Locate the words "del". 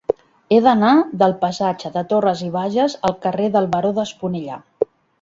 1.23-1.35, 3.59-3.73